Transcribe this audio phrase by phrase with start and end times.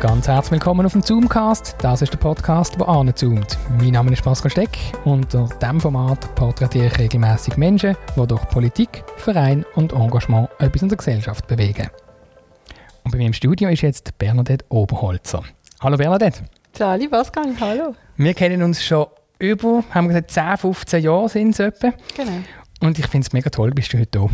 [0.00, 1.76] Ganz herzlich willkommen auf dem Zoomcast.
[1.80, 3.56] Das ist der Podcast, der anzoomt.
[3.78, 8.46] Mein Name ist Pascal Steck und in diesem Format porträtiere ich regelmäßig Menschen, die durch
[8.50, 11.88] Politik, Verein und Engagement etwas in der Gesellschaft bewegen.
[13.04, 15.42] Und bei mir im Studio ist jetzt Bernadette Oberholzer.
[15.80, 16.40] Hallo Bernadette.
[16.78, 17.94] Hallo Pascal, hallo.
[18.18, 19.06] Wir kennen uns schon
[19.38, 21.92] über, haben wir gesagt, 10, 15 Jahre sind es etwa.
[22.14, 22.42] Genau.
[22.82, 24.28] Und ich finde es mega toll, bist du heute da.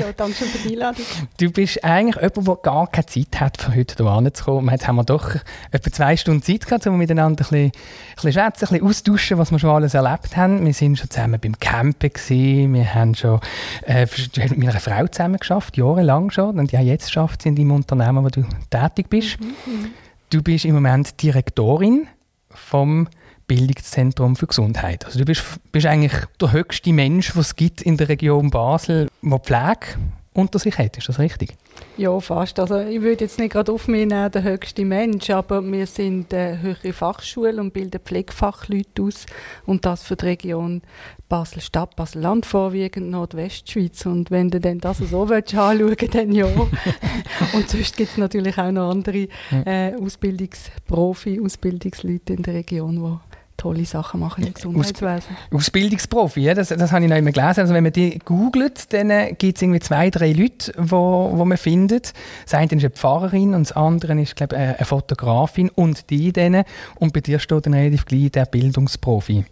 [0.00, 1.04] ja, danke für die Einladung.
[1.38, 4.68] Du bist eigentlich jemand, der gar keine Zeit hat, für heute hierher zu kommen.
[4.70, 5.34] Jetzt haben wir doch
[5.72, 7.72] etwa zwei Stunden Zeit gehabt, um miteinander ein bisschen, ein
[8.14, 10.64] bisschen schwätzen, ein bisschen austauschen, was wir schon alles erlebt haben.
[10.64, 12.74] Wir sind schon zusammen beim Campen gewesen.
[12.74, 13.40] Wir haben schon,
[13.82, 16.60] äh, du hast mit meiner Frau zusammen geschafft, jahrelang schon.
[16.60, 19.40] Und ja, jetzt schafft sie in deinem Unternehmen, wo du tätig bist.
[19.40, 19.86] Mhm, mhm.
[20.30, 22.06] Du bist im Moment Direktorin
[22.52, 23.08] vom
[23.46, 25.04] Bildungszentrum für Gesundheit.
[25.04, 29.08] Also du bist, bist eigentlich der höchste Mensch, was es gibt in der Region Basel,
[29.22, 29.98] der Pflege
[30.32, 30.96] unter sich hat.
[30.96, 31.56] Ist das richtig?
[31.96, 32.58] Ja, fast.
[32.60, 36.32] Also ich würde jetzt nicht gerade auf mich nehmen, der höchste Mensch, aber wir sind
[36.32, 39.26] eine höhere Fachschule und bilden Pflegefachleute aus
[39.66, 40.82] und das für die Region
[41.28, 44.06] Basel-Stadt, Basel-Land vorwiegend, Nordwestschweiz.
[44.06, 46.46] Und wenn du dann das so willst, anschauen dann ja.
[47.52, 49.28] und sonst gibt es natürlich auch noch andere
[49.64, 53.29] äh, Ausbildungsprofi, Ausbildungsleute in der Region, die
[53.60, 55.36] tolle Sachen machen im Gesundheitswesen.
[55.50, 57.60] Aus, Ausbildungsprofi, ja, das, das habe ich noch immer gelesen.
[57.60, 61.44] Also wenn man die googelt, dann äh, gibt es irgendwie zwei, drei Leute, wo, wo
[61.44, 62.12] man findet.
[62.44, 66.32] Das eine ist eine Pfarrerin und das andere ist, glaube ich, eine Fotografin und die
[66.32, 66.64] denen.
[66.96, 69.44] Und bei dir steht dann relativ gleich der Bildungsprofi.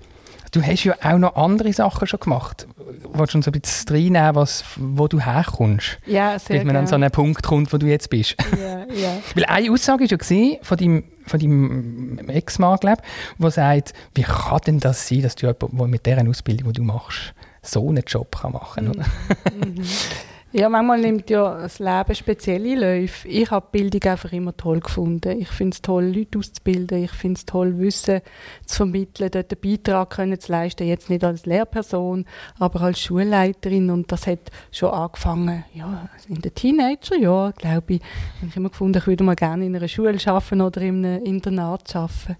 [0.52, 2.66] Du hast ja auch noch andere Sachen schon gemacht.
[3.12, 5.98] Willst du uns ein bisschen reinnehmen, was, wo du herkommst?
[6.06, 8.36] Ja, sehr Bis man an so einen Punkt kommt, wo du jetzt bist.
[8.58, 9.18] Ja, ja.
[9.34, 13.02] Weil eine Aussage war ja von deinem, von deinem Ex-Mann, glaube
[13.38, 15.54] der sagt, wie kann denn das sein, dass du
[15.86, 19.06] mit dieser Ausbildung, die du machst, so einen Job machen kann?
[19.74, 19.82] Mhm.
[20.50, 23.28] Ja, manchmal nimmt ja das Leben spezielle Läufe.
[23.28, 25.38] Ich habe Bildung einfach immer toll gefunden.
[25.38, 27.04] Ich finde es toll, Leute auszubilden.
[27.04, 28.22] Ich finde es toll, Wissen
[28.64, 30.88] zu vermitteln, dort einen Beitrag können zu leisten.
[30.88, 32.24] Jetzt nicht als Lehrperson,
[32.58, 33.90] aber als Schulleiterin.
[33.90, 38.00] Und das hat schon angefangen, ja, in den Teenagerjahren, glaube ich.
[38.40, 41.24] Ich habe immer gefunden, ich würde mal gerne in einer Schule arbeiten oder in einem
[41.24, 42.36] Internat arbeiten.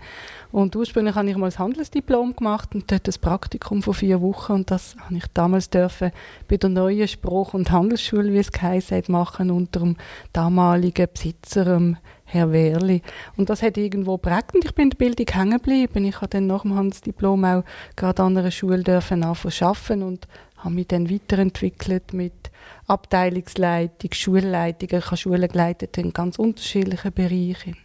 [0.51, 4.53] Und ursprünglich habe ich mal ein Handelsdiplom gemacht und dort ein Praktikum von vier Wochen.
[4.53, 6.11] Und das habe ich damals dürfen
[6.49, 9.97] bei der neuen Spruch- und Handelsschule, wie es geheißen machen, unter dem
[10.33, 13.03] damaligen Besitzer, ähm, Herr Wehrli.
[13.37, 16.05] Und das hat irgendwo prägt und ich bin in der Bildung hängen geblieben.
[16.05, 17.65] Ich habe dann nach dem Handelsdiplom auch
[17.97, 22.51] gerade an einer Schule dürfen arbeiten und habe mich dann weiterentwickelt mit
[22.87, 24.89] Abteilungsleitung, Schulleitung.
[24.93, 27.77] Ich habe Schulen geleitet in ganz unterschiedlichen Bereichen.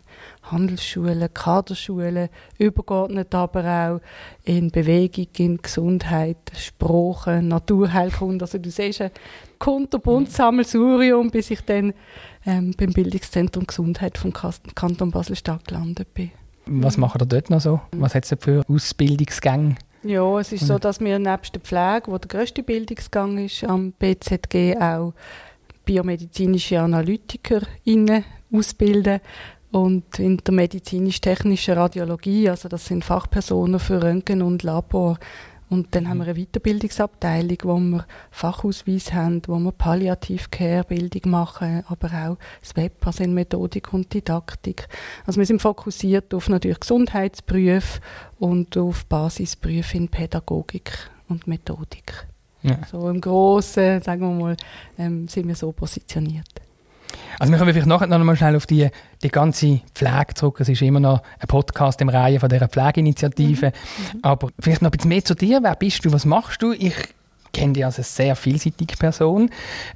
[0.44, 4.02] Handelsschulen, Kaderschulen, übergeordnet aber auch
[4.44, 8.44] in Bewegung, in Gesundheit, Sprache, Naturheilkunde.
[8.44, 9.12] Also du siehst ein
[9.60, 11.94] kunterbuntes Sammelsurium, bis ich dann
[12.46, 16.32] ähm, beim Bildungszentrum Gesundheit vom Kanton Basel-Stadt gelandet bin.
[16.66, 17.82] Was machen ihr dort noch so?
[17.92, 19.76] Was hat es für Ausbildungsgänge?
[20.04, 23.94] Ja, es ist so, dass wir nebst der Pflege, wo der grösste Bildungsgang ist, am
[23.94, 25.14] BZG auch
[25.86, 27.62] biomedizinische Analytiker
[28.52, 29.22] ausbilden
[29.74, 35.18] und in der medizinisch-technischen Radiologie, also das sind Fachpersonen für Röntgen und Labor.
[35.68, 42.08] Und dann haben wir eine Weiterbildungsabteilung, wo wir Fachausweis haben, wo wir Palliativ-Care-Bildung machen, aber
[42.08, 44.88] auch das Web, also in Methodik und Didaktik.
[45.26, 48.00] Also wir sind fokussiert auf natürlich Gesundheitsberufe
[48.38, 50.92] und auf Basisberufe in Pädagogik
[51.30, 52.28] und Methodik.
[52.62, 52.78] Ja.
[52.92, 54.58] So im Großen, sagen wir mal,
[55.00, 56.62] ähm, sind wir so positioniert.
[57.40, 58.90] Also wir kommen vielleicht nachher noch mal schnell auf die,
[59.22, 60.60] die ganze Pflege zurück.
[60.60, 63.68] Es ist immer noch ein Podcast im Reihe von dieser Pflegeinitiative.
[63.68, 63.72] Mhm.
[63.72, 64.20] mhm.
[64.22, 65.60] Aber vielleicht noch ein bisschen mehr zu dir.
[65.62, 66.12] Wer bist du?
[66.12, 66.74] Was machst du?
[66.74, 66.96] Ich
[67.54, 69.50] kenne dich als eine sehr vielseitige Person.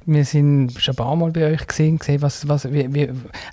[0.06, 3.10] Wir sind schon ein paar Mal bei euch gesehen, gesehen was, was, wie, wie,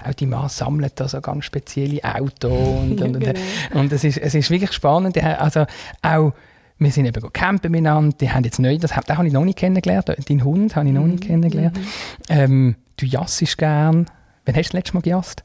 [0.07, 2.51] auch die Mann sammelt da so ganz spezielle Autos.
[2.85, 3.39] Und, und, genau.
[3.73, 5.17] und, es, ist, es ist wirklich spannend.
[5.17, 5.65] Also
[6.01, 6.33] auch
[6.77, 9.57] wir sind eben campen miteinander, die haben jetzt neu, das, das habe ich noch nicht
[9.57, 11.27] kennengelernt, deinen Hund habe ich noch nicht mhm.
[11.27, 11.77] kennengelernt.
[11.77, 11.85] Mhm.
[12.29, 14.05] Ähm, du jassest gern.
[14.45, 15.43] Wann hast du das letzte Mal gejasst?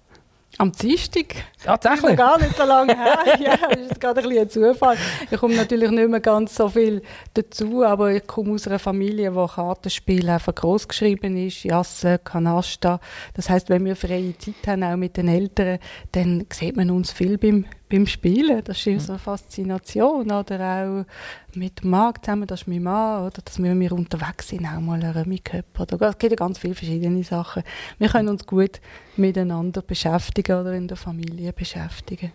[0.58, 1.36] Am Dienstag.
[1.64, 2.02] Tatsächlich?
[2.02, 3.18] Das ist gar nicht so lange her.
[3.40, 4.96] ja, das ist gerade ein bisschen ein Zufall.
[5.30, 7.02] Ich komme natürlich nicht mehr ganz so viel
[7.34, 13.00] dazu, aber ich komme aus einer Familie, wo Kartenspiel einfach groß geschrieben ist, Jasse, Kanasta.
[13.34, 15.78] Das heißt, wenn wir freie Zeit haben, auch mit den Eltern,
[16.12, 18.62] dann sieht man uns viel beim, beim Spielen.
[18.64, 20.30] Das ist so eine Faszination.
[20.30, 24.48] Oder auch mit dem Mann zusammen, das ist mein Mann, oder dass wir, wir unterwegs
[24.48, 25.42] sind, auch mal ein Römi
[25.78, 27.62] Oder es gibt ja ganz viele verschiedene Sachen.
[27.98, 28.80] Wir können uns gut
[29.16, 32.32] miteinander beschäftigen oder in der Familie beschäftigen.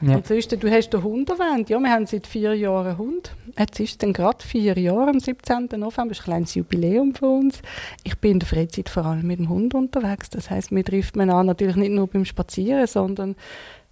[0.00, 0.16] Ja.
[0.16, 1.70] Ansonsten, du hast den Hund erwähnt.
[1.70, 3.34] Ja, wir haben seit vier Jahren einen Hund.
[3.58, 5.68] Jetzt ist es gerade vier Jahre, am 17.
[5.76, 6.08] November.
[6.08, 7.60] Das ist ein kleines Jubiläum für uns.
[8.02, 10.28] Ich bin in der Freizeit vor allem mit dem Hund unterwegs.
[10.30, 13.36] Das heißt, mir trifft man an, natürlich nicht nur beim Spazieren, sondern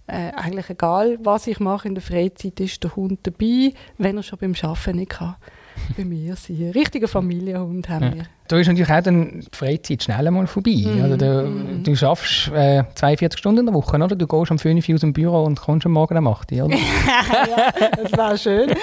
[0.07, 4.23] äh, eigentlich egal, was ich mache in der Freizeit, ist der Hund dabei, wenn er
[4.23, 5.35] schon beim Arbeiten nicht kann.
[5.97, 6.71] Bei mir sein.
[6.75, 8.13] Richtiger Familienhund haben ja.
[8.15, 8.25] wir.
[8.47, 10.83] Da ist natürlich auch dann die Freizeit schnell mal vorbei.
[10.85, 11.01] Mhm.
[11.01, 11.83] Also du, mhm.
[11.83, 14.15] du schaffst äh, 42 Stunden in der Woche, oder?
[14.15, 16.65] Du gehst am 5 Uhr aus dem Büro und kommst am Morgen um 8 Uhr,
[16.65, 16.75] oder?
[16.75, 18.75] ja, das wäre schön.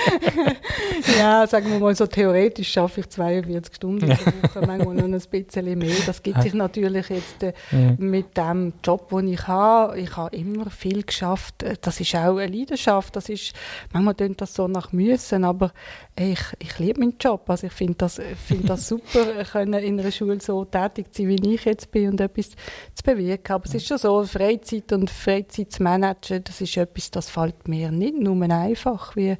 [1.19, 5.05] ja, sagen wir mal so, theoretisch schaffe ich 42 Stunden in der Woche, manchmal noch
[5.05, 5.97] ein bisschen mehr.
[6.07, 7.53] Das gibt sich natürlich jetzt äh,
[7.99, 9.99] mit dem Job, den ich habe.
[10.01, 11.67] Ich habe immer viel geschafft.
[11.83, 13.15] Das ist auch eine Leidenschaft.
[13.15, 13.53] Das ist,
[13.93, 15.73] manchmal klingt das so nach Müssen, aber
[16.19, 17.49] ich, ich liebe meinen Job.
[17.49, 19.21] Also ich finde das, find das super
[19.53, 23.53] können in einer Schule so tätig sein, wie ich jetzt bin und etwas zu bewirken.
[23.53, 27.69] Aber es ist schon so, Freizeit und Freizeit zu managen, das ist etwas, das fällt
[27.69, 29.37] mir nicht nur einfach, wie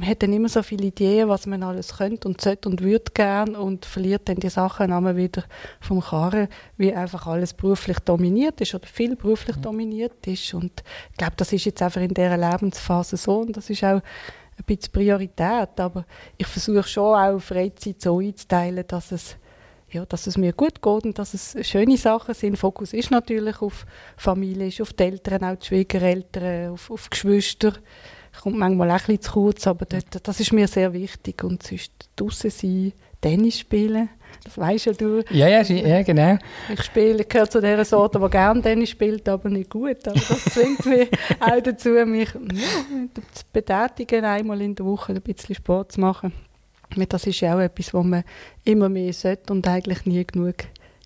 [0.00, 3.12] man hat dann immer so viele Ideen, was man alles könnte und sollte und würde
[3.12, 5.44] gern und verliert dann die Sachen einmal wieder
[5.78, 6.48] vom Karren,
[6.78, 10.54] wie einfach alles beruflich dominiert ist oder viel beruflich dominiert ist.
[10.54, 14.00] Und ich glaube, das ist jetzt einfach in dieser Lebensphase so und das ist auch
[14.60, 16.04] ein bisschen Priorität, aber
[16.36, 19.36] ich versuche schon auch Freizeit so einzuteilen, dass es
[19.92, 22.56] ja, dass es mir gut geht und dass es schöne Sachen sind.
[22.56, 23.84] Fokus ist natürlich auf
[24.16, 27.72] Familie, ist auf die Eltern, auch die Schwiegereltern, auf, auf Geschwister.
[28.40, 31.42] Kommt manchmal auch ein bisschen zu kurz, aber dort, das ist mir sehr wichtig.
[31.42, 34.08] Und sonst draußen sein, Tennis spielen,
[34.44, 35.22] das weißt ja du.
[35.30, 36.38] Ja, ja, ja, genau.
[36.72, 40.06] Ich spiele, gehöre zu der Sorte, die gerne Tennis spielt, aber nicht gut.
[40.06, 41.08] Aber das zwingt mich
[41.40, 42.40] auch dazu, mich ja,
[43.32, 46.32] zu betätigen, einmal in der Woche ein bisschen Sport zu machen.
[47.08, 48.24] Das ist ja auch etwas, was man
[48.64, 50.56] immer mehr sollte und eigentlich nie genug,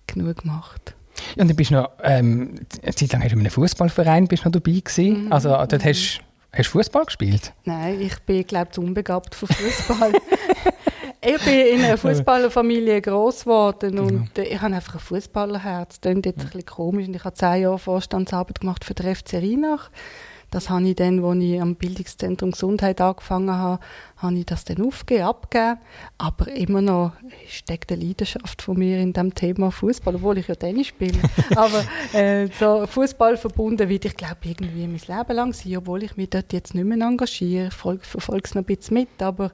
[0.07, 0.95] genug macht.
[1.35, 4.51] Ja, und du bist noch, ähm, eine Zeit lang hast du in einem Fußballverein noch
[4.51, 5.25] dabei gewesen.
[5.25, 5.33] Mhm.
[5.33, 6.21] Also dort hast
[6.57, 7.53] du Fußball gespielt?
[7.65, 10.13] Nein, ich bin, glaube ich, unbegabt von Fußball.
[11.25, 14.43] ich bin in einer Fußballerfamilie groß geworden und ja.
[14.43, 15.99] ich habe einfach ein Fußballerherz.
[15.99, 16.43] Das klingt jetzt ja.
[16.43, 17.07] ein bisschen komisch.
[17.07, 19.89] Und ich habe zehn Jahre Vorstandsarbeit gemacht für den FC Rheinach.
[20.51, 23.83] Das habe ich dann, als ich am Bildungszentrum Gesundheit angefangen habe,
[24.17, 25.79] habe ich das dann aufgegeben, abgegeben.
[26.17, 27.13] Aber immer noch
[27.47, 31.19] steckt eine Leidenschaft von mir in dem Thema Fußball, obwohl ich ja Tennis spiele.
[31.55, 31.83] Aber
[32.13, 36.29] äh, so Fußball verbunden wird, ich glaube, irgendwie mein Leben lang sein, obwohl ich mich
[36.29, 37.67] dort jetzt nicht mehr engagiere.
[37.67, 39.51] Ich verfolge es noch ein bisschen mit, aber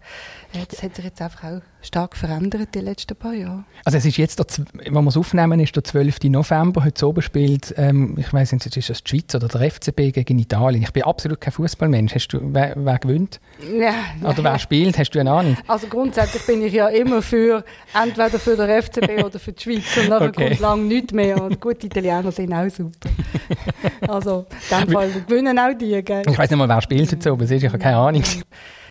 [0.54, 3.64] äh, das hat sich jetzt einfach auch stark verändert die letzten paar Jahre.
[3.86, 6.24] Also es ist jetzt, der, wenn wir es aufnehmen, ist der 12.
[6.26, 10.14] November, heute oben spielt, ähm, ich weiß nicht, ist das die Schweiz oder der FCB
[10.14, 10.84] gegen Italien.
[10.84, 12.14] Ich bin absolut kein Fußballmensch.
[12.14, 13.40] Hast du, wer, wer gewinnt?
[13.80, 13.94] Ja,
[14.24, 14.98] oder wer spielt?
[14.98, 15.58] Hast du eine Ahnung?
[15.68, 17.64] Also grundsätzlich bin ich ja immer für,
[17.94, 20.50] entweder für den FCB oder für die Schweiz und nachher okay.
[20.50, 23.10] kommt lang nichts mehr und gute Italiener sind auch super.
[24.08, 26.24] also in dem Fall gewinnen auch die, gell?
[26.28, 28.24] Ich weiß nicht mal, wer spielt jetzt oben, ich habe keine Ahnung.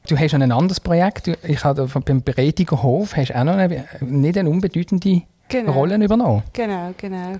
[0.08, 3.84] Du hast noch ein anderes Projekt, ich habe beim Berediger Hof hast auch noch eine,
[4.00, 5.72] nicht eine unbedeutende genau.
[5.72, 6.42] Rolle übernommen.
[6.52, 7.38] Genau, genau.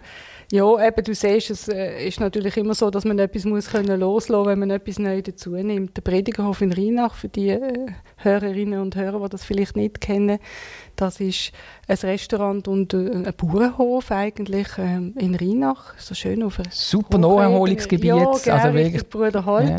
[0.53, 4.01] Ja, eben, du siehst, es äh, ist natürlich immer so, dass man etwas muss können
[4.01, 5.97] loslassen wenn man etwas neu dazu nimmt.
[5.97, 7.87] Der Predigerhof in Rheinach, für die äh,
[8.17, 10.41] Hörerinnen und Hörer, die das vielleicht nicht kennen,
[10.97, 11.53] das ist
[11.87, 18.07] ein Restaurant und äh, ein Bauernhof eigentlich ähm, in Rheinach, so schön auf Super Naherholungsgebiet.
[18.07, 19.69] Ja, genau, also wirklich Bruder Holz.
[19.69, 19.79] Ja.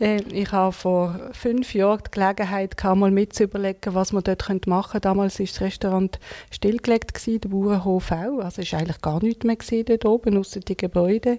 [0.00, 4.92] Äh, ich habe vor fünf Jahren die Gelegenheit gehabt, mal mitzuüberlegen, was man dort machen
[4.92, 5.08] könnte.
[5.08, 6.18] Damals war das Restaurant
[6.50, 8.40] stillgelegt, gewesen, der Bauernhof auch.
[8.40, 11.38] Also es war eigentlich gar nichts mehr dort oben, außer die Gebäude.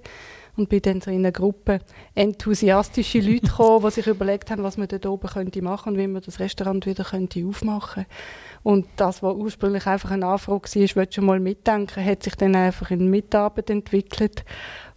[0.57, 1.80] Und bin dann in einer Gruppe
[2.14, 6.07] enthusiastische Leute gekommen, die sich überlegt haben, was man dort oben könnte machen und wie
[6.07, 8.06] man das Restaurant wieder könnte aufmachen
[8.64, 12.56] Und das, was ursprünglich einfach eine Anfrage war, willst du mal mitdenken, hat sich dann
[12.56, 14.45] einfach in Mitarbeit entwickelt.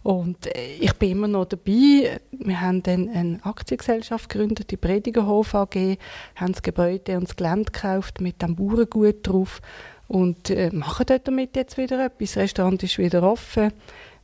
[0.01, 2.19] Und äh, ich bin immer noch dabei.
[2.31, 5.97] Wir haben dann eine Aktiengesellschaft gegründet, die Predigerhof AG,
[6.35, 9.61] haben das Gebäude und das Gelände gekauft mit dem Bauerngut drauf
[10.07, 12.33] und äh, machen dort damit jetzt wieder etwas.
[12.33, 13.71] Das Restaurant ist wieder offen.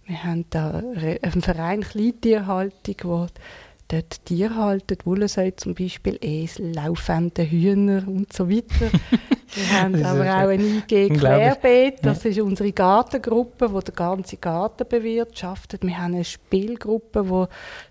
[0.06, 0.84] Wir haben da
[1.24, 3.28] einen Verein Kleintierhaltung, wo
[3.88, 8.92] dort Tiere halten, Wollensee zum Beispiel, Esel, laufende Hühner und so weiter.
[9.56, 12.32] Wir haben aber auch ein IG Querbeet, das ja.
[12.32, 15.84] ist unsere Gartengruppe, die den ganzen Garten bewirtschaftet.
[15.84, 17.30] Wir haben eine Spielgruppe, die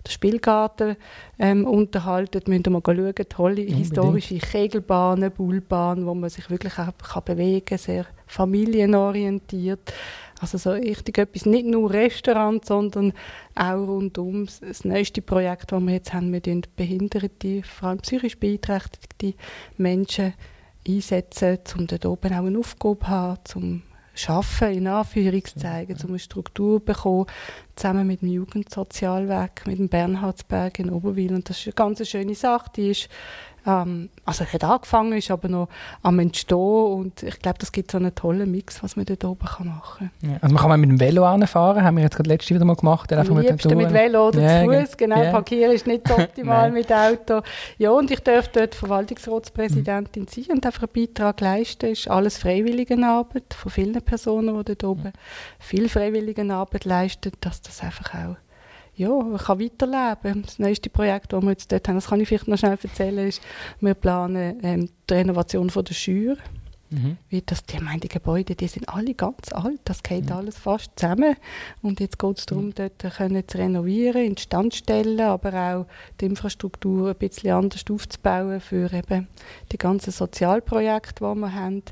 [0.07, 0.95] den Spielgarten
[1.39, 2.41] ähm, unterhalten.
[2.45, 3.77] Wir müssen mal schauen, tolle Unbedingt.
[3.77, 9.93] historische Kegelbahnen, Bullbahnen, wo man sich wirklich auch kann bewegen kann, sehr familienorientiert.
[10.53, 13.13] Also so richtig etwas, nicht nur Restaurant, sondern
[13.55, 14.45] auch rundum.
[14.61, 19.33] Das neueste Projekt, das wir jetzt haben, wir behinderte, vor allem psychisch beeinträchtigte
[19.77, 20.35] Menschen
[20.87, 23.81] einsetzen, um dort oben auch eine Aufgabe zu haben, um
[24.13, 27.25] schaffen, in Anführungszeichen, um eine Struktur zu bekommen,
[27.75, 31.33] zusammen mit dem Jugendsozialwerk, mit dem Bernhardsberg in Oberwil.
[31.33, 33.09] Und das ist eine ganz schöne Sache, die ist
[33.65, 35.69] ähm, also ich hat angefangen, ist aber noch
[36.03, 39.45] am Entstehen und ich glaube, das gibt so einen tollen Mix, was man dort oben
[39.45, 40.29] kann machen kann.
[40.29, 42.65] Ja, also man kann mal mit dem Velo anfahren, haben wir jetzt gerade letztes wieder
[42.65, 43.11] mal gemacht.
[43.11, 45.31] Am liebsten mit Velo oder ja, zu Fuß, genau, yeah.
[45.31, 47.41] Parkieren ist nicht optimal mit Auto.
[47.77, 50.27] Ja, und ich darf dort Verwaltungsratspräsidentin mhm.
[50.27, 51.87] sein und einfach einen Beitrag leisten.
[51.91, 55.11] ist alles Freiwilligenarbeit von vielen Personen, die dort oben mhm.
[55.59, 58.35] viel Freiwilligenarbeit leisten, dass das einfach auch
[58.95, 60.43] ja, kann weiterleben.
[60.43, 63.27] Das nächste Projekt, das wir jetzt dort haben, das kann ich vielleicht noch schnell erzählen,
[63.27, 63.41] ist,
[63.79, 66.37] wir planen ähm, die Renovation von der Schür.
[66.91, 67.17] Mhm.
[67.29, 70.33] Wie das, die, meine, die Gebäude, die sind alle ganz alt, das geht mhm.
[70.33, 71.35] alles fast zusammen.
[71.81, 72.75] Und jetzt geht es darum, mhm.
[72.75, 75.85] dort können zu renovieren, instand stellen, aber auch
[76.21, 79.27] die Infrastruktur ein bisschen anders aufzubauen für eben
[79.71, 81.83] die ganzen Sozialprojekte, die wir haben.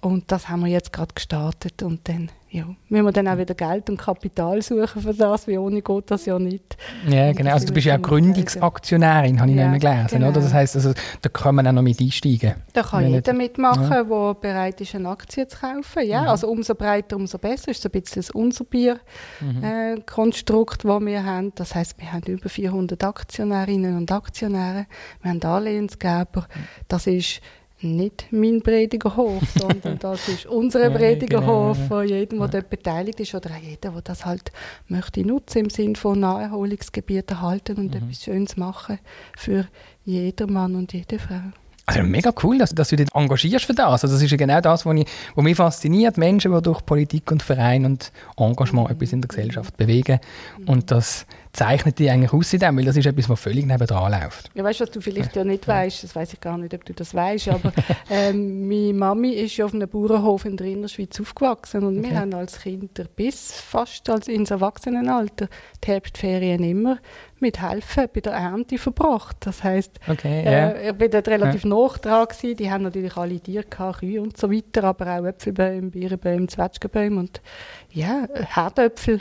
[0.00, 3.54] Und das haben wir jetzt gerade gestartet und dann ja, müssen wir dann auch wieder
[3.54, 6.76] Geld und Kapital suchen für das, wie ohne geht das ja nicht.
[7.08, 7.54] Ja, genau.
[7.54, 10.08] Also du bist ja auch Gründungsaktionärin, habe ich ja, noch gelesen.
[10.10, 10.28] Genau.
[10.28, 10.42] Oder?
[10.42, 10.92] Das heisst, also,
[11.22, 12.56] da kann man auch noch mit einsteigen.
[12.74, 14.04] Da kann jeder mitmachen, ja.
[14.04, 16.06] der bereit ist, eine Aktie zu kaufen.
[16.06, 16.28] Ja, mhm.
[16.28, 17.68] also umso breiter, umso besser.
[17.68, 20.90] Das ist so ein bisschen das unser Bier-Konstrukt, mhm.
[20.90, 21.54] äh, das wir haben.
[21.54, 24.84] Das heisst, wir haben über 400 Aktionärinnen und Aktionäre.
[25.22, 26.46] Wir haben Darlehensgeber.
[26.86, 27.40] Das ist
[27.82, 31.88] nicht mein Predigerhof, sondern das ist unser Predigerhof genau.
[31.88, 34.52] von jedem, der dort beteiligt ist oder auch jeder, der das halt
[34.88, 38.02] möchte nutzen im Sinne von Naherholungsgebieten erhalten und mhm.
[38.02, 38.98] etwas Schönes machen
[39.36, 39.66] für
[40.04, 41.40] jeden Mann und jede Frau.
[41.86, 44.04] Also mega cool, dass, dass du dich engagierst für das.
[44.04, 46.16] Also das ist ja genau das, was, ich, was mich fasziniert.
[46.16, 50.20] Menschen, die durch Politik und Verein und Engagement etwas in der Gesellschaft bewegen.
[50.66, 54.10] Und das zeichnet dich eigentlich aus in dem, weil das ist etwas, was völlig nebendran
[54.12, 54.50] läuft.
[54.54, 56.84] Ja, weißt du, was du vielleicht ja nicht weißt, das weiß ich gar nicht, ob
[56.84, 57.72] du das weißt, aber
[58.10, 62.10] ähm, meine Mami ist ja auf einem Bauernhof in der Innerschweiz aufgewachsen und okay.
[62.10, 65.48] wir haben als Kinder bis fast als ins Erwachsenenalter
[65.84, 66.98] die Herbstferien immer
[67.42, 69.36] mit Helfen bei der Ernte verbracht.
[69.40, 70.70] Das heisst, okay, yeah.
[70.70, 71.68] äh, ich war dort relativ ja.
[71.68, 72.56] nah dran gewesen.
[72.56, 77.20] Die haben natürlich alle Tiere gehabt, Kühe und so weiter, aber auch Äpfelbäume, Birnenbäume, Zwetschgenbäume
[77.20, 77.42] und
[77.90, 79.20] ja, Herdöpfel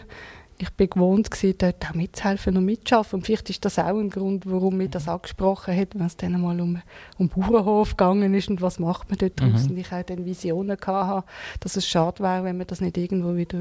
[0.61, 3.19] ich bin gewohnt gewesen, dort auch mitzuhelfen und mitzuarbeiten.
[3.19, 6.39] Und vielleicht ist das auch ein Grund, warum mich das angesprochen hat, wenn es dann
[6.39, 6.81] mal um,
[7.17, 9.53] um Bauernhof gegangen ist und was macht man dort mhm.
[9.53, 9.77] draußen.
[9.77, 11.25] Ich auch dann Visionen hatte,
[11.59, 13.59] dass es schade wäre, wenn man das nicht irgendwo wieder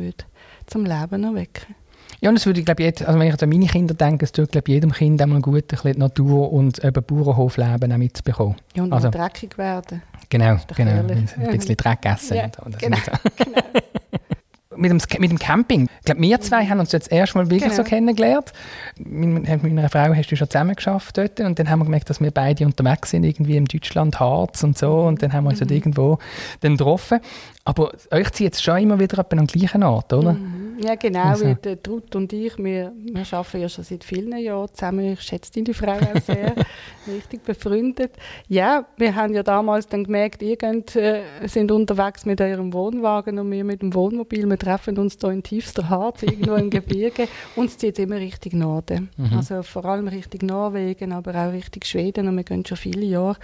[0.67, 1.75] zum Leben erwecken
[2.21, 4.53] ja, und es würde, glaube ich, also wenn ich an meine Kinder denke, es tut,
[4.53, 8.57] glaube jedem Kind einmal gut, ein bisschen Natur und eben Bauernhofleben auch mitzubekommen.
[8.75, 10.03] Ja, und also, dreckig werden.
[10.29, 10.91] Genau, genau.
[10.91, 12.37] Ein bisschen Dreck essen.
[12.37, 12.99] Ja, und, und genau,
[13.37, 13.63] genau
[14.81, 15.89] mit dem, mit dem Camping.
[16.01, 17.75] Ich glaube, wir zwei haben uns jetzt erstmal wirklich genau.
[17.75, 18.53] so kennengelernt.
[18.99, 22.09] Mit, mit meiner Frau hast du schon zusammen geschafft dort und dann haben wir gemerkt,
[22.09, 25.51] dass wir beide unterwegs sind, irgendwie im Deutschland, Harz und so und dann haben wir
[25.51, 25.65] uns mhm.
[25.65, 26.19] halt irgendwo
[26.61, 27.21] dann getroffen.
[27.65, 30.33] Aber euch zieht es schon immer wieder an den gleichen Ort, oder?
[30.33, 30.60] Mhm.
[30.83, 31.25] Ja, genau.
[31.25, 31.47] Also.
[31.47, 35.13] Wie der Trud und ich, wir, wir arbeiten ja schon seit vielen Jahren zusammen.
[35.13, 36.55] Ich schätze deine Frau auch sehr.
[37.07, 38.13] richtig befreundet.
[38.49, 43.51] Ja, wir haben ja damals dann gemerkt, irgend äh, sind unterwegs mit eurem Wohnwagen und
[43.51, 44.49] wir mit dem Wohnmobil.
[44.49, 47.29] Wir treffen uns da in tiefster Harz, irgendwo im Gebirge.
[47.57, 49.11] Uns zieht immer Richtung Norden.
[49.17, 49.37] Mhm.
[49.37, 52.29] Also vor allem Richtung Norwegen, aber auch Richtung Schweden.
[52.29, 53.37] Und wir gehen schon viele Jahre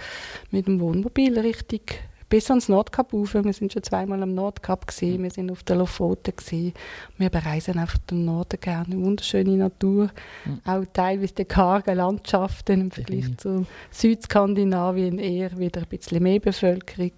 [0.51, 3.33] mit dem Wohnmobil richtig bis ans Nordkap rauf.
[3.33, 6.73] Wir sind schon zweimal am Nordkap gesehen, wir sind auf der Lofoten gesehen.
[7.17, 10.09] Wir bereisen einfach den Norden gerne, wunderschöne Natur,
[10.45, 10.61] mhm.
[10.65, 17.11] auch teilweise die kargen Landschaften im Vergleich zu Südskandinavien eher wieder ein bisschen mehr Bevölkerung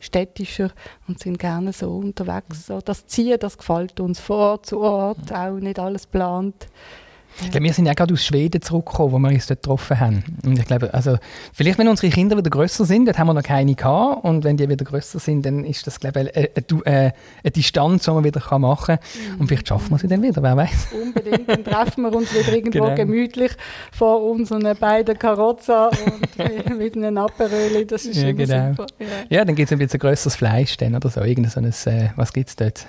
[0.00, 0.70] städtischer
[1.08, 2.66] und sind gerne so unterwegs.
[2.66, 6.68] So, das Ziehen, das gefällt uns von Ort zu Ort, auch nicht alles plant.
[7.42, 10.24] Ich glaube, wir sind ja gerade aus Schweden zurückgekommen, wo wir uns dort getroffen haben.
[10.44, 11.18] Und ich glaube, also,
[11.52, 14.24] vielleicht, wenn unsere Kinder wieder grösser sind, dort haben wir noch keine gehabt.
[14.24, 16.48] Und wenn die wieder grösser sind, dann ist das, glaube ich, eine,
[16.84, 17.12] eine,
[17.42, 19.38] eine Distanz, die man wieder machen kann.
[19.40, 20.88] Und vielleicht schaffen wir sie dann wieder, wer weiß.
[21.02, 21.48] Unbedingt.
[21.48, 22.94] Dann treffen wir uns wieder irgendwo genau.
[22.94, 23.52] gemütlich
[23.92, 27.86] vor unseren beiden Karozza und mit einem Aperöli.
[27.86, 28.70] Das ist ja, genau.
[28.70, 28.86] super.
[29.00, 31.20] Ja, ja dann gibt es ein bisschen grösseres Fleisch dann oder so.
[31.20, 32.86] Irgend so ein, äh, was gibt es dort?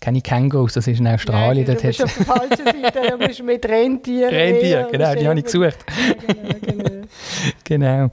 [0.00, 1.66] Keine Kängurus, das ist in Australien.
[1.66, 4.34] Nein, du bist auf der falschen Seite, du bist mit Rentieren.
[4.34, 5.78] Rentier, genau, die habe ich gesucht.
[6.26, 7.06] Genau, genau.
[7.64, 8.10] genau.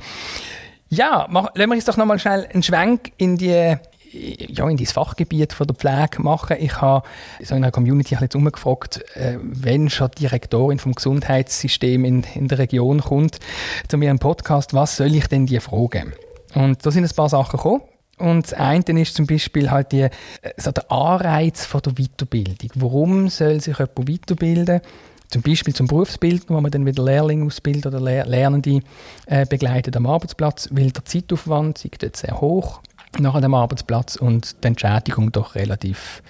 [0.90, 3.78] Ja, mach, lassen wir uns doch nochmal schnell einen Schwenk in die
[4.12, 6.58] ja, in das Fachgebiet von der Pflege machen.
[6.60, 7.08] Ich habe
[7.44, 12.24] so in der Community ein bisschen umgefragt, äh, wenn schon die Direktorin vom Gesundheitssystem in,
[12.36, 13.40] in der Region kommt
[13.88, 16.14] zu mir im Podcast, was soll ich denn die fragen?
[16.56, 17.82] Und da sind ein paar Sachen gekommen.
[18.18, 20.10] Und das eine ist zum Beispiel halt die, äh,
[20.58, 22.72] so der Anreiz von der Weiterbildung.
[22.76, 24.82] Warum soll sich jemand weiterbilden?
[25.30, 28.80] Zum Beispiel zum Berufsbilden, wo man dann wieder Lehrlinge ausbildet oder Lernende
[29.26, 32.82] äh, begleitet am Arbeitsplatz, weil der Zeitaufwand ist dort sehr hoch.
[33.20, 36.22] nach dem Arbeitsplatz und die Entschädigung doch relativ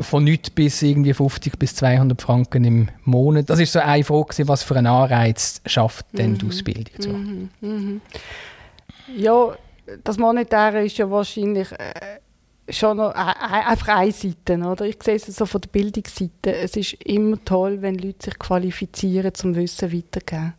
[0.00, 3.48] von nichts bis irgendwie 50 bis 200 Franken im Monat.
[3.50, 6.50] Das ist so eine Frage, was für einen Anreiz schafft denn die mhm.
[6.50, 6.94] Ausbildung?
[6.98, 7.10] So.
[7.10, 7.50] Mhm.
[7.60, 8.00] Mhm.
[9.16, 9.56] Ja,
[10.04, 12.20] das Monetäre ist ja wahrscheinlich äh,
[12.70, 14.58] schon noch einfach eine Seite.
[14.58, 14.86] Oder?
[14.86, 16.54] Ich sehe es so von der Bildungsseite.
[16.54, 20.54] Es ist immer toll, wenn Leute sich qualifizieren, zum Wissen weiterzugeben.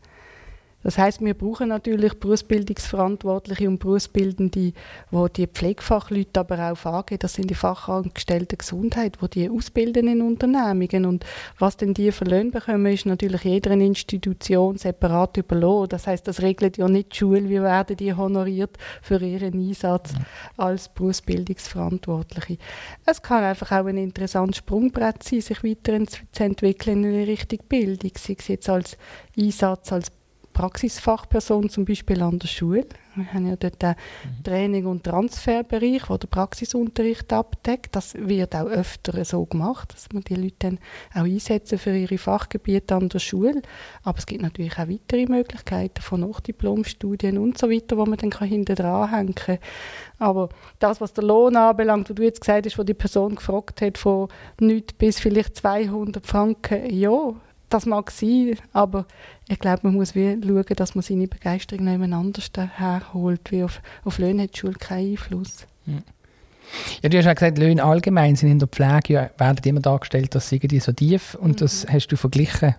[0.82, 4.72] Das heißt, wir brauchen natürlich Berufsbildungsverantwortliche und Berufsbildende,
[5.12, 7.20] wo die Pflegefachleute aber auch angehen.
[7.20, 11.06] Das sind die Fachangestellten Gesundheit, wo die ausbilden in Unternehmungen.
[11.06, 11.26] Und
[11.58, 15.90] was denn die für Löhne bekommen, ist natürlich jeder Institution separat überlassen.
[15.90, 20.14] Das heißt, das regelt ja nicht die Schule, wie werden die honoriert für ihren Einsatz
[20.56, 22.58] als Berufsbildungsverantwortliche.
[23.06, 28.36] Es kann einfach auch ein interessantes Sprungbrett sein, sich weiterzuentwickeln in eine richtige Bildung, sei
[28.40, 28.98] es jetzt als
[29.38, 30.12] Einsatz als
[30.60, 32.86] Praxisfachperson zum Beispiel an der Schule.
[33.16, 34.44] Wir haben ja dort den mhm.
[34.44, 37.96] Training- und Transferbereich, wo der Praxisunterricht abdeckt.
[37.96, 40.80] Das wird auch öfter so gemacht, dass man die Leute dann
[41.14, 43.62] auch einsetzen für ihre Fachgebiete an der Schule.
[44.04, 48.32] Aber es gibt natürlich auch weitere Möglichkeiten von Nachdiplomstudien und so weiter, wo man dann
[48.46, 49.60] hinten dran hängen kann.
[50.18, 50.50] Aber
[50.80, 53.98] das, was der Lohn anbelangt, wo du jetzt gesagt hast, wo die Person gefragt hat,
[53.98, 54.28] von
[54.60, 57.34] nichts bis vielleicht 200 Franken, ja,
[57.70, 59.06] das mag sein, aber
[59.48, 63.82] ich glaube, man muss wie schauen, dass man seine Begeisterung noch anders herholt, wie auf,
[64.04, 65.68] auf Löhne hat die Schule keinen Einfluss.
[67.02, 70.36] Ja, du hast ja gesagt, Löhne allgemein sind in der Pflege ja, werden immer dargestellt,
[70.36, 71.56] dass sie so tief und mhm.
[71.58, 72.76] das hast du verglichen.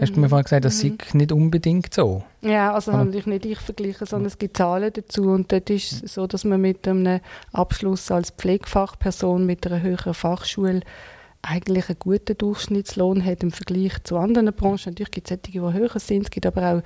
[0.00, 0.98] Hast du mir vorhin gesagt, das mhm.
[0.98, 2.24] sei nicht unbedingt so?
[2.40, 3.04] Ja, also Oder?
[3.04, 6.44] natürlich nicht ich vergleichen, sondern es gibt Zahlen dazu und dort ist es so, dass
[6.44, 7.20] man mit einem
[7.52, 10.80] Abschluss als Pflegefachperson mit einer höheren Fachschule
[11.44, 14.90] eigentlich einen guten Durchschnittslohn hat im Vergleich zu anderen Branchen.
[14.92, 16.82] Natürlich gibt es solche, die höher sind, es gibt aber auch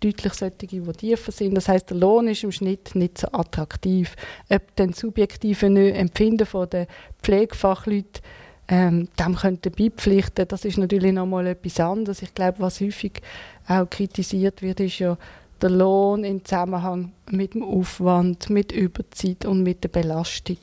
[0.00, 1.54] deutlich solche, die tiefer sind.
[1.54, 4.16] Das heißt, der Lohn ist im Schnitt nicht so attraktiv.
[4.48, 6.86] Ob den subjektiven Empfinden von den
[7.22, 8.22] Pflegefachleuten
[8.68, 12.22] ähm, dem könnte beipflichten, das ist natürlich nochmal etwas anderes.
[12.22, 13.20] Ich glaube, was häufig
[13.66, 15.18] auch kritisiert wird, ist ja
[15.62, 20.58] der Lohn im Zusammenhang mit dem Aufwand, mit Überzeit und mit der Belastung.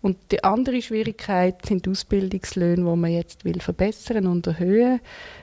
[0.00, 5.00] Und die andere Schwierigkeit sind die Ausbildungslöhne, die man jetzt will verbessern und erhöhen.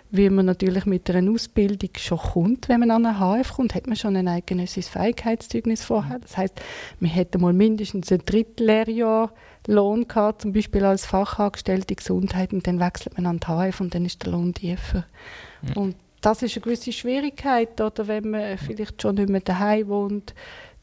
[0.10, 3.88] Wie man natürlich mit einer Ausbildung schon kommt, wenn man an eine HF kommt, hat
[3.88, 6.20] man schon ein eigenes Fähigkeitszeugnis vorher.
[6.20, 6.62] Das heißt,
[7.00, 9.32] man hätte mal mindestens ein Drittlehrjahr
[9.68, 13.94] Lohn gehabt, zum Beispiel als Fachangestellte Gesundheit, und dann wechselt man an die HF und
[13.94, 15.06] dann ist der Lohn tiefer.
[15.62, 15.78] Mhm.
[15.78, 20.34] Und das ist eine gewisse Schwierigkeit, oder wenn man vielleicht schon nicht mehr daheim wohnt,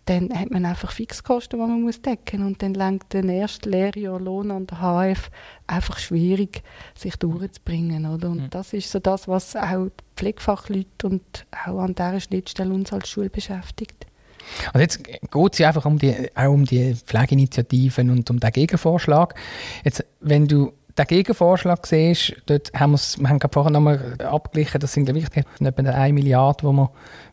[0.08, 2.48] dann hat man einfach Fixkosten, die man muss decken muss.
[2.48, 5.30] Und dann lenkt der erste Lehrjahr Lohn an der HF
[5.66, 6.62] einfach schwierig,
[6.94, 8.06] sich durchzubringen.
[8.06, 8.30] Oder?
[8.30, 8.50] Und mhm.
[8.50, 13.28] das ist so das, was auch Pflegefachleute und auch an dieser Schnittstelle uns als Schule
[13.28, 14.06] beschäftigt.
[14.72, 18.50] Also jetzt geht es ja einfach um die, auch um die Pflegeinitiativen und um den
[18.50, 19.34] Gegenvorschlag.
[19.84, 25.04] Jetzt, wenn du den Gegenvorschlag siehst, dort haben wir haben vorher nochmal abgeglichen, das sind
[25.06, 26.88] glaube ich etwa eine Milliarde, die man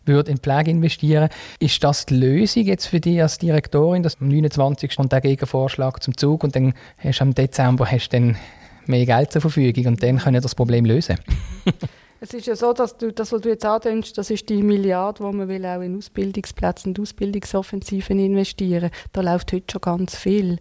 [0.06, 4.28] würde in Pflege investieren Ist das die Lösung jetzt für dich als Direktorin, dass am
[4.28, 4.96] 29.
[4.96, 8.38] kommt der Gegenvorschlag zum Zug und dann hast du am Dezember hast dann
[8.86, 11.18] mehr Geld zur Verfügung und dann können wir das Problem lösen?
[12.26, 15.24] Es ist ja so, dass du, das, was du jetzt andenkst, das ist die Milliarde,
[15.24, 18.90] die man will auch in Ausbildungsplätze und Ausbildungsoffensiven investieren.
[19.14, 20.58] Da läuft heute schon ganz viel.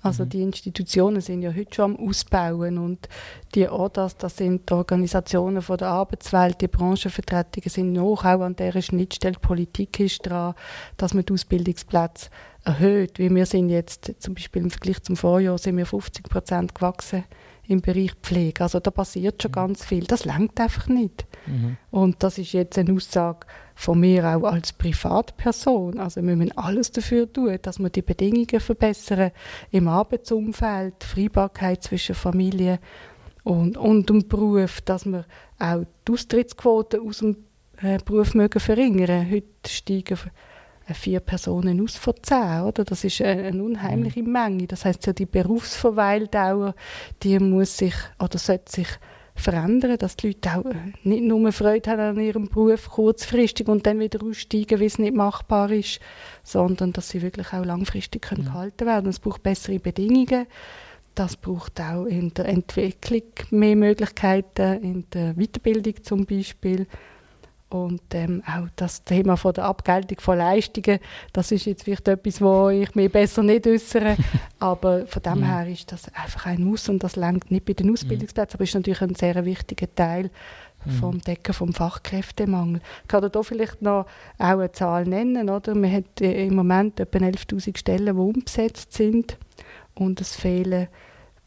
[0.00, 0.28] Also mhm.
[0.28, 3.08] die Institutionen sind ja heute schon am Ausbauen und
[3.56, 8.54] die ODAS, das sind die Organisationen von der Arbeitswelt, die Branchenvertretungen sind noch auch an
[8.54, 9.34] dieser Schnittstelle.
[9.34, 10.54] Die Politik ist dran,
[10.98, 12.30] dass man die Ausbildungsplätze
[12.62, 13.18] erhöht.
[13.18, 17.24] Wie wir sind jetzt zum Beispiel im Vergleich zum Vorjahr sind wir 50 Prozent gewachsen
[17.68, 18.62] im Bereich Pflege.
[18.62, 19.54] Also da passiert schon mhm.
[19.54, 20.04] ganz viel.
[20.04, 21.26] Das langt einfach nicht.
[21.46, 21.76] Mhm.
[21.90, 26.00] Und das ist jetzt eine Aussage von mir auch als Privatperson.
[26.00, 29.30] Also wir müssen alles dafür tun, dass wir die Bedingungen verbessern
[29.70, 32.80] im Arbeitsumfeld, Freibarkeit zwischen Familie
[33.44, 35.26] und, und dem Beruf, dass wir
[35.58, 37.36] auch die Austrittsquote aus dem
[37.82, 39.30] äh, Beruf mögen verringern.
[39.30, 40.18] Heute steigen
[40.94, 42.84] vier Personen aus von zehn, oder?
[42.84, 44.32] Das ist eine unheimliche mhm.
[44.32, 44.66] Menge.
[44.66, 46.74] Das heißt, ja, die Berufsverweildauer,
[47.22, 48.88] die muss sich oder sollte sich
[49.38, 50.64] verändern, dass die Leute auch
[51.04, 55.14] nicht nur Freude haben an ihrem Beruf kurzfristig und dann wieder aussteigen, weil es nicht
[55.14, 56.00] machbar ist,
[56.42, 58.52] sondern dass sie wirklich auch langfristig können ja.
[58.52, 59.10] gehalten werden.
[59.10, 60.46] Es braucht bessere Bedingungen.
[61.14, 66.86] Das braucht auch in der Entwicklung mehr Möglichkeiten, in der Weiterbildung zum Beispiel.
[67.70, 71.00] Und ähm, auch das Thema von der Abgeltung von Leistungen,
[71.34, 74.16] das ist jetzt vielleicht etwas, wo ich mir besser nicht äußere.
[74.58, 77.92] aber von dem her ist das einfach ein Muss und das lenkt nicht bei den
[77.92, 80.30] Ausbildungsplätzen, aber ist natürlich ein sehr wichtiger Teil
[80.86, 80.90] mhm.
[80.92, 82.80] vom Decken vom Fachkräftemangel.
[83.02, 84.06] Ich kann da vielleicht noch
[84.38, 85.50] auch eine Zahl nennen.
[85.50, 85.74] Oder?
[85.74, 89.36] Man hat im Moment etwa 11'000 Stellen, die umbesetzt sind
[89.94, 90.88] und es fehlen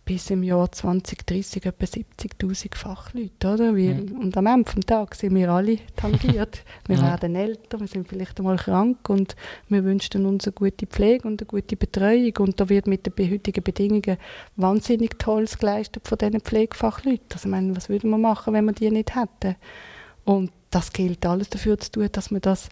[0.05, 3.47] bis im Jahr 2030 etwa 70'000 Fachleute.
[3.47, 3.75] Oder?
[3.75, 4.19] Weil, mhm.
[4.19, 6.63] Und am Ende des Tages sind wir alle tangiert.
[6.87, 7.03] Wir ja.
[7.03, 9.35] werden älter, wir sind vielleicht einmal krank und
[9.69, 12.33] wir wünschen uns eine gute Pflege und eine gute Betreuung.
[12.39, 14.17] Und da wird mit den heutigen Bedingungen
[14.57, 17.27] wahnsinnig Tolles geleistet von diesen Pflegefachleuten.
[17.31, 19.55] Also, ich meine, was würden wir machen, wenn wir die nicht hätten?
[20.25, 22.69] Und das gilt alles dafür zu tun, dass man das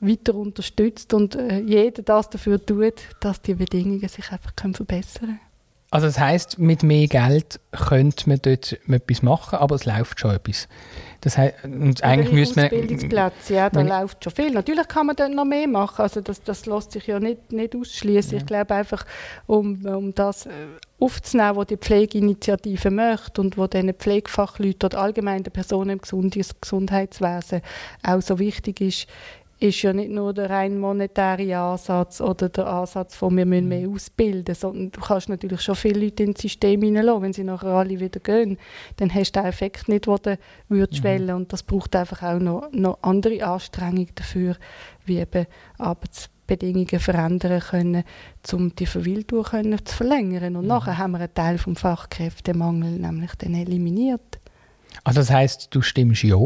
[0.00, 5.28] weiter unterstützt und äh, jeder das dafür tut, dass die Bedingungen sich einfach können verbessern
[5.28, 5.49] können.
[5.90, 10.36] Also das heißt, mit mehr Geld könnte man dort etwas machen, aber es läuft schon
[10.36, 10.68] etwas.
[11.20, 12.66] Das heißt, und eigentlich müsste man...
[12.66, 14.52] Ausbildungsplätze, ja, da läuft schon viel.
[14.52, 17.74] Natürlich kann man dort noch mehr machen, also das, das lässt sich ja nicht, nicht
[17.74, 18.32] ausschließen.
[18.32, 18.38] Ja.
[18.38, 19.04] Ich glaube einfach,
[19.46, 20.50] um, um das äh,
[21.00, 26.00] aufzunehmen, was die Pflegeinitiative möchte und wo diesen Pflegefachleuten oder allgemein den Personen im
[26.60, 27.62] Gesundheitswesen
[28.02, 29.06] auch so wichtig ist,
[29.60, 33.88] ist ja nicht nur der rein monetäre Ansatz oder der Ansatz von wir müssen mehr
[33.88, 37.22] ausbilden, sondern du kannst natürlich schon viele Leute ins System hineinlassen.
[37.22, 38.56] Wenn sie nachher alle wieder gehen,
[38.96, 41.06] dann hast du den Effekt nicht, den du würdest mhm.
[41.06, 44.56] wählen und das braucht einfach auch noch, noch andere Anstrengungen dafür,
[45.04, 45.46] wie eben
[45.76, 48.04] Arbeitsbedingungen verändern können,
[48.52, 49.44] um die Verweildauer
[49.84, 50.56] zu verlängern.
[50.56, 50.68] Und mhm.
[50.68, 54.40] nachher haben wir einen Teil vom Fachkräftemangel nämlich dann eliminiert.
[55.04, 56.36] Also das heißt, du stimmst ja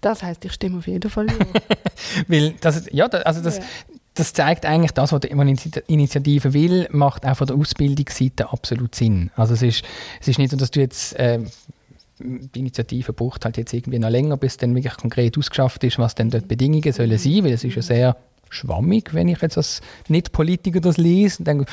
[0.00, 1.26] das heißt, ich stimme auf jeden Fall.
[2.28, 3.64] Weil das, ja, also das, ja.
[4.14, 9.30] das zeigt eigentlich das, was die Initiative will, macht auch von der Ausbildungsseite absolut Sinn.
[9.36, 9.84] Also es ist,
[10.20, 11.40] es ist nicht so, dass du jetzt äh,
[12.22, 16.14] die Initiative braucht halt jetzt irgendwie noch länger, bis dann wirklich konkret ausgeschafft ist, was
[16.14, 18.16] denn dort Bedingungen sollen sein, weil es ist ja sehr
[18.50, 21.64] schwammig, wenn ich jetzt als Nicht-Politiker das lese und denke,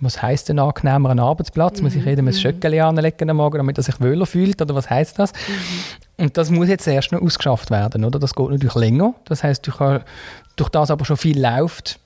[0.00, 1.80] was heisst denn angenehmer ein Arbeitsplatz?
[1.80, 2.08] Muss ich mhm.
[2.08, 2.38] jedem ein mhm.
[2.38, 4.60] Schöckchen anlegen am Morgen, damit er sich wohler fühlt?
[4.60, 5.32] Oder was heißt das?
[5.32, 6.05] Mhm.
[6.18, 8.18] Und das muss jetzt erst noch ausgeschafft werden, oder?
[8.18, 9.14] Das geht natürlich länger.
[9.26, 10.02] Das heißt, durch,
[10.56, 11.98] durch das aber schon viel läuft,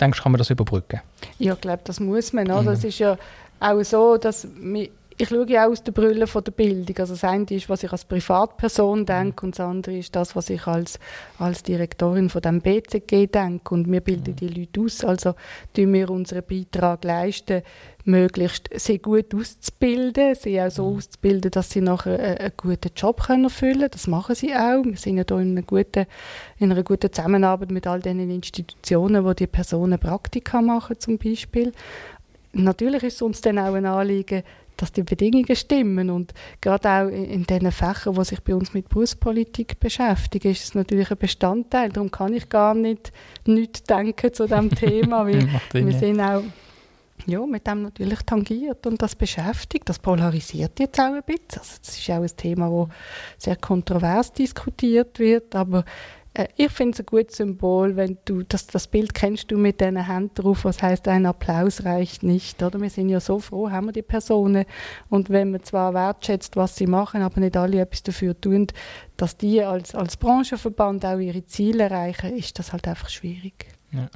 [0.00, 1.00] denkst du, kann man das überbrücken?
[1.38, 2.46] Ja, ich glaube, das muss man.
[2.46, 2.62] Oder?
[2.62, 2.66] Mhm.
[2.66, 3.18] Das ist ja
[3.60, 4.88] auch so, dass wir
[5.20, 6.96] ich schaue ja auch aus der Brille von der Bildung.
[6.96, 10.48] Also das eine ist, was ich als Privatperson denke und das andere ist das, was
[10.48, 11.00] ich als,
[11.40, 13.74] als Direktorin von dem BCG denke.
[13.74, 15.34] Und wir bilden die Leute aus, also
[15.74, 17.62] tun wir unseren Beitrag leisten,
[18.04, 23.20] möglichst sehr gut auszubilden, sie auch so auszubilden, dass sie nachher einen, einen guten Job
[23.26, 23.90] können erfüllen können.
[23.90, 24.84] Das machen sie auch.
[24.84, 26.06] Wir sind ja hier in einer guten,
[26.58, 31.72] in einer guten Zusammenarbeit mit all den Institutionen, wo die Personen Praktika machen zum Beispiel.
[32.52, 34.42] Natürlich ist es uns dann auch ein Anliegen,
[34.80, 36.10] dass die Bedingungen stimmen.
[36.10, 40.74] Und gerade auch in, den Fächern, die sich bei uns mit Berufspolitik beschäftigen, ist es
[40.74, 41.90] natürlich ein Bestandteil.
[41.90, 43.12] Darum kann ich gar nicht
[43.46, 46.42] nichts denken zu diesem Thema, weil wir sind auch
[47.26, 49.88] ja, mit dem natürlich tangiert und das beschäftigt.
[49.88, 51.60] Das polarisiert jetzt auch ein bisschen.
[51.60, 52.88] Also das ist auch ein Thema,
[53.36, 55.84] das sehr kontrovers diskutiert wird, aber
[56.38, 59.80] äh, ich finde es ein gutes Symbol, wenn du, das, das Bild kennst du mit
[59.80, 62.80] diesen Händen drauf, was heißt ein Applaus reicht nicht, oder?
[62.80, 64.64] Wir sind ja so froh, haben wir die Personen
[65.10, 68.68] und wenn man zwar wertschätzt, was sie machen, aber nicht alle etwas dafür tun,
[69.16, 73.66] dass die als, als Branchenverband auch ihre Ziele erreichen, ist das halt einfach schwierig.
[73.90, 74.08] Ja.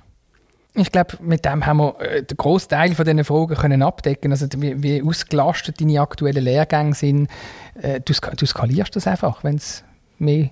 [0.74, 4.30] Ich glaube, mit dem haben wir äh, den Großteil von diesen Fragen können abdecken.
[4.32, 7.28] Also wie, wie ausgelastet deine aktuellen Lehrgänge sind.
[7.74, 9.85] Äh, du, du skalierst das einfach, wenn es
[10.18, 10.48] mehr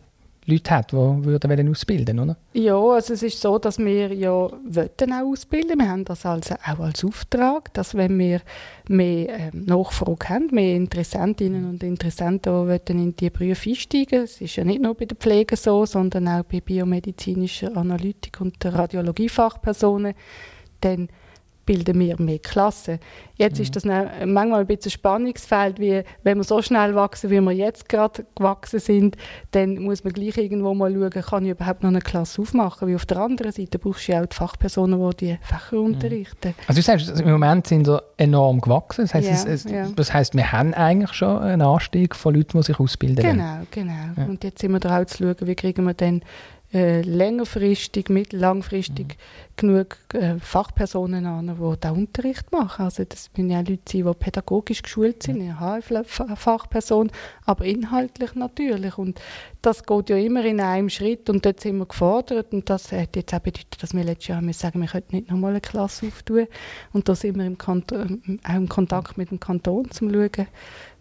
[0.50, 2.36] Leute hat, die würden ausbilden oder?
[2.52, 4.52] Ja, also es ist so, dass wir ja auch
[5.22, 5.78] ausbilden.
[5.78, 8.40] Wir haben das also auch als Auftrag, dass wenn wir
[8.88, 14.56] mehr ähm, Nachfrage haben, mehr Interessentinnen und Interessenten, die in die Berufe einsteigen Es ist
[14.56, 20.14] ja nicht nur bei der Pflege so, sondern auch bei biomedizinischer Analytik und der Radiologiefachpersonen,
[20.80, 21.08] dann
[21.66, 22.98] bilden wir mehr Klassen.
[23.36, 23.62] Jetzt mhm.
[23.62, 27.52] ist das manchmal ein bisschen ein Spannungsfeld, wie wenn wir so schnell wachsen, wie wir
[27.52, 29.16] jetzt gerade gewachsen sind,
[29.52, 32.94] dann muss man gleich irgendwo mal schauen, kann ich überhaupt noch eine Klasse aufmachen, wie
[32.94, 35.84] auf der anderen Seite brauchst du ja auch die Fachpersonen, die die Fächer mhm.
[35.84, 36.54] unterrichten.
[36.66, 39.88] Also du sagst, im Moment sind wir enorm gewachsen, das heisst, ja, es, es, ja.
[39.94, 43.92] das heisst, wir haben eigentlich schon einen Anstieg von Leuten, die sich ausbilden Genau, genau.
[44.16, 44.24] Ja.
[44.24, 46.22] Und jetzt sind wir da auch zu schauen, wie kriegen wir dann
[46.72, 49.56] äh, längerfristig, mittel-langfristig mhm.
[49.56, 52.84] genug äh, Fachpersonen an, die da Unterricht machen.
[52.84, 57.10] Also das müssen ja Leute die pädagogisch geschult sind, eine HF-Fachperson,
[57.44, 58.98] aber inhaltlich natürlich.
[58.98, 59.20] Und
[59.62, 63.16] das geht ja immer in einem Schritt und dort sind wir gefordert und das hat
[63.16, 66.06] jetzt auch bedeutet, dass wir letztes Jahr wir sagen, wir könnten nicht nochmal eine Klasse
[66.06, 66.46] auftun
[66.92, 70.46] und da sind wir im Kanton, auch im Kontakt mit dem Kanton, um zu schauen,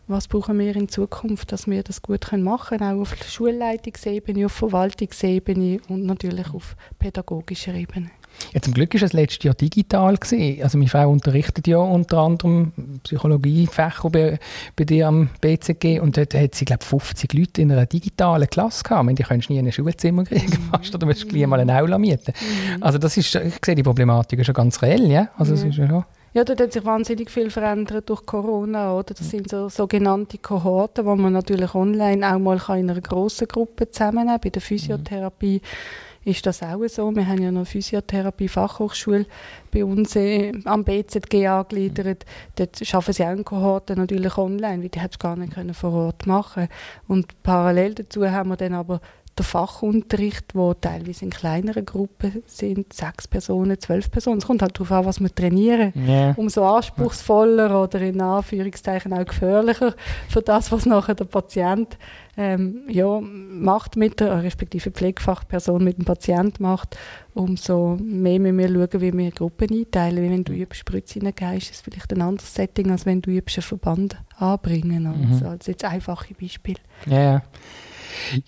[0.10, 4.52] was brauchen wir in Zukunft, dass wir das gut machen können, auch auf Schulleitungsebene, auf
[4.54, 8.10] Verwaltungsebene und natürlich auf pädagogischer Ebene.
[8.54, 10.18] Ja, zum Glück war es letztes Jahr digital.
[10.18, 10.64] Gewesen.
[10.64, 12.72] Also meine Frau unterrichtet ja unter anderem
[13.04, 14.40] Psychologiefächer bei,
[14.76, 18.84] bei dir am BCG und dort hat sie, glaube 50 Leute in einer digitalen Klasse
[18.84, 19.06] gehabt.
[19.06, 21.98] Meine, die kannst nie in ein Schulzimmer kriegen fast, oder musst gleich mal eine Aula
[21.98, 22.34] mieten.
[22.34, 22.84] Mhm.
[22.84, 25.30] Also das ist, ich sehe die Problematik schon ganz reell, ja?
[25.38, 28.94] Also es ist ja schon ja, dort hat sich wahnsinnig viel verändert durch Corona.
[28.94, 29.14] Oder?
[29.14, 33.90] Das sind so sogenannte Kohorten, wo man natürlich online auch mal in einer grossen Gruppe
[33.90, 34.42] zusammennehmen kann.
[34.42, 37.16] Bei der Physiotherapie mhm ist das auch so.
[37.16, 39.26] Wir haben ja noch Physiotherapie-Fachhochschule
[39.72, 42.26] bei uns äh, am BZG angegliedert.
[42.56, 45.94] Dort schaffen sie auch eine Kohorte natürlich online, weil die es gar nicht können vor
[45.94, 46.68] Ort machen
[47.08, 49.02] Und parallel dazu haben wir dann aber
[49.40, 54.40] der Fachunterricht, wo teilweise in kleineren Gruppen sind, sechs Personen, zwölf Personen.
[54.40, 55.94] Es kommt halt darauf an, was wir trainieren.
[55.96, 56.34] Yeah.
[56.38, 59.96] Umso anspruchsvoller oder in Anführungszeichen auch gefährlicher
[60.28, 61.98] für das, was nachher der Patient
[62.38, 66.98] ähm, ja, macht mit der, respektive Pflegefachperson mit dem Patient macht,
[67.34, 70.24] umso mehr müssen wir schauen, wie wir Gruppen einteilen.
[70.24, 73.32] Wie wenn du übst Spritze reingehst, ist es vielleicht ein anderes Setting, als wenn du
[73.32, 75.08] übst einen Verband anbringen.
[75.08, 75.52] Also, mhm.
[75.52, 76.78] als jetzt einfache Beispiel.
[77.06, 77.34] Ja, yeah.
[77.34, 77.42] Ja,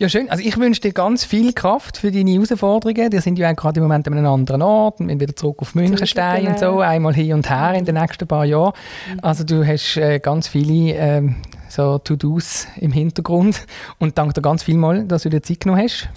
[0.09, 0.29] schön.
[0.29, 3.09] Also ich wünsche dir ganz viel Kraft für deine Herausforderungen.
[3.09, 4.99] Die sind ja gerade im Moment an einem anderen Ort.
[4.99, 8.45] Wir wieder zurück auf Münchenstein und so, einmal hier und her in den nächsten paar
[8.45, 8.73] Jahren.
[9.11, 9.19] Mhm.
[9.21, 11.35] Also du hast äh, ganz viele ähm,
[11.69, 13.65] so To-Dos im Hintergrund
[13.99, 16.09] und danke dir ganz vielmal, dass du dir Zeit genommen hast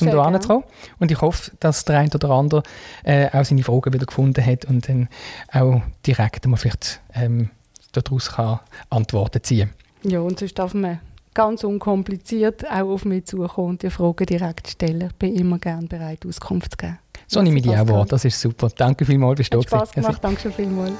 [0.00, 0.64] um da hinzukommen.
[0.98, 2.62] Und ich hoffe, dass der eine oder andere
[3.04, 5.08] äh, auch seine Fragen wieder gefunden hat und dann
[5.52, 7.50] auch direkt mal vielleicht ähm,
[7.92, 9.70] daraus kann Antworten ziehen
[10.02, 11.00] Ja, und sonst darf man
[11.34, 15.08] ganz unkompliziert auch auf mich zukommen und die Fragen direkt stellen.
[15.10, 16.98] Ich bin immer gerne bereit, Auskunft zu geben.
[17.26, 18.06] So nehme ich die auch wahr.
[18.06, 18.68] Das ist super.
[18.76, 20.92] Danke vielmals, bist du Spaß gemacht, danke schon vielmals.